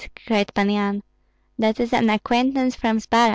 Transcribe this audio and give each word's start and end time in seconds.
cried 0.25 0.51
Pan 0.55 0.71
Yan; 0.71 1.03
"that 1.59 1.79
is 1.79 1.93
an 1.93 2.09
acquaintance 2.09 2.73
from 2.75 2.97
Zbaraj." 2.97 3.29